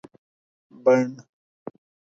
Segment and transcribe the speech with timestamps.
[0.83, 1.05] بڼ